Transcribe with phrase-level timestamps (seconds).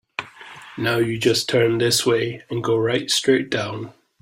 [0.79, 3.93] Now you just turn this way and go right straight down.